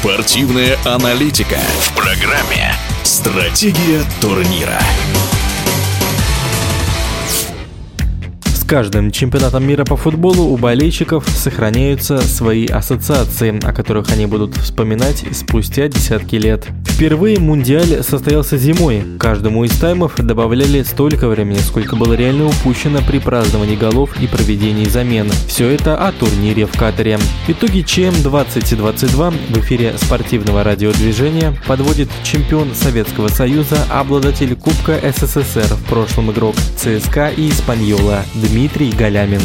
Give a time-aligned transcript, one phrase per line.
[0.00, 4.80] Спортивная аналитика в программе «Стратегия турнира».
[8.70, 15.24] каждым чемпионатом мира по футболу у болельщиков сохраняются свои ассоциации, о которых они будут вспоминать
[15.32, 16.68] спустя десятки лет.
[17.00, 19.02] Впервые Мундиаль состоялся зимой.
[19.18, 24.84] Каждому из таймов добавляли столько времени, сколько было реально упущено при праздновании голов и проведении
[24.84, 25.30] замен.
[25.48, 27.18] Все это о турнире в Катаре.
[27.48, 35.84] Итоги ЧМ 2022 в эфире спортивного радиодвижения подводит чемпион Советского Союза, обладатель Кубка СССР в
[35.88, 39.40] прошлом игрок ЦСКА и Испаньола Дмитрий Галямин.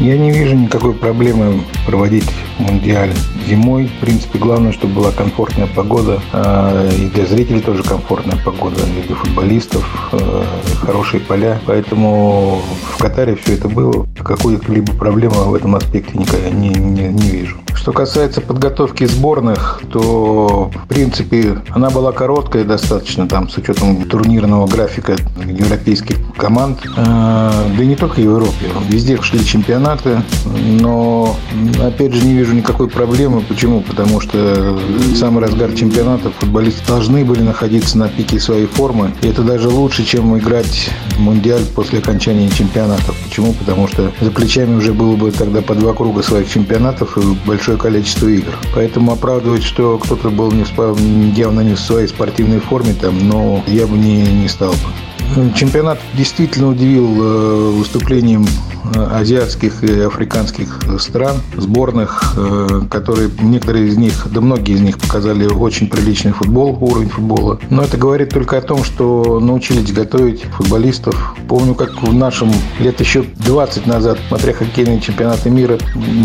[0.00, 2.28] Я не вижу никакой проблемы проводить
[2.60, 3.12] Мундиаль
[3.48, 3.86] зимой.
[3.86, 6.20] В принципе, главное, чтобы была комфортная погода.
[6.32, 10.44] А, и для зрителей тоже комфортная погода, и для футболистов а,
[10.84, 11.60] хорошие поля.
[11.66, 14.06] Поэтому в Катаре все это было.
[14.22, 17.56] Какой-либо проблемы в этом аспекте никогда не, не, не вижу.
[17.74, 24.66] Что касается подготовки сборных, то, в принципе, она была короткая достаточно, там, с учетом турнирного
[24.66, 26.78] графика европейских команд.
[26.98, 28.66] А, да и не только Европе.
[28.88, 30.22] Везде шли чемпионаты,
[30.80, 31.36] но,
[31.82, 33.40] опять же, не вижу никакой проблемы.
[33.40, 33.80] Почему?
[33.80, 39.12] Потому что в самый разгар чемпионата футболисты должны были находиться на пике своей формы.
[39.22, 43.16] И это даже лучше, чем играть в Мундиаль после окончания чемпионатов.
[43.24, 43.52] Почему?
[43.52, 47.78] Потому что за плечами уже было бы тогда по два круга своих чемпионатов и большое
[47.78, 48.52] количество игр.
[48.74, 53.62] Поэтому оправдывать, что кто-то был не в, явно не в своей спортивной форме, там, но
[53.66, 55.54] я бы не, не стал бы.
[55.54, 58.46] Чемпионат действительно удивил э, выступлением
[58.94, 65.46] азиатских и африканских стран, сборных, э, которые некоторые из них, да многие из них показали
[65.46, 67.58] очень приличный футбол, уровень футбола.
[67.70, 71.34] Но это говорит только о том, что научились готовить футболистов.
[71.48, 75.78] Помню, как в нашем лет еще 20 назад, смотря хоккейные чемпионаты мира,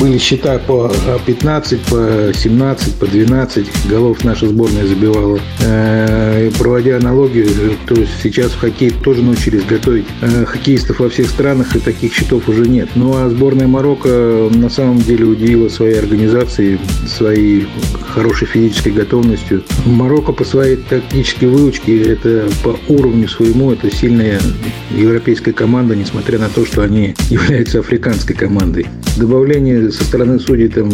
[0.00, 0.90] были счета по
[1.26, 5.38] 15, по 17, по 12 голов наша сборная забивала.
[5.60, 7.48] Э, проводя аналогию,
[7.86, 10.06] то сейчас в хоккей тоже научились готовить
[10.46, 12.90] хоккеистов во всех странах, и таких счетов уже нет.
[12.94, 17.66] Ну а сборная Марокко на самом деле удивила своей организацией, своей
[18.08, 19.62] хорошей физической готовностью.
[19.86, 24.40] Марокко по своей тактической выучке, это по уровню своему, это сильная
[24.90, 28.86] европейская команда, несмотря на то, что они являются африканской командой.
[29.16, 30.90] Добавление со стороны судей там,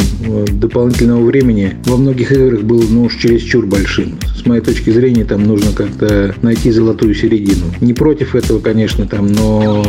[0.53, 4.19] дополнительного времени во многих играх было ну, уж чересчур большим.
[4.37, 7.67] С моей точки зрения, там нужно как-то найти золотую середину.
[7.81, 9.85] Не против этого, конечно, там, но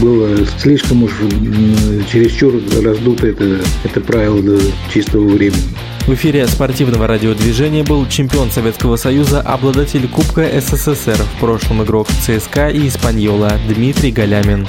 [0.00, 0.28] было
[0.60, 1.12] слишком уж
[2.10, 4.60] чересчур раздуто это, это правило до
[4.92, 5.62] чистого времени.
[6.06, 12.68] В эфире спортивного радиодвижения был чемпион Советского Союза, обладатель Кубка СССР, в прошлом игрок ЦСКА
[12.68, 14.66] и Испаньола Дмитрий Галямин.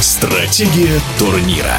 [0.00, 1.76] Стратегия турнира.